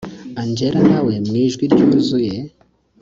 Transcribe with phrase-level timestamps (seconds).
[0.41, 2.35] angella nawe mwijwi ryuzuye